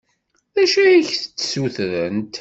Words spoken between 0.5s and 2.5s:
D acu i ak-d-ssutrent?